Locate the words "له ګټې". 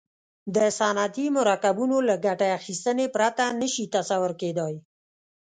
2.07-2.49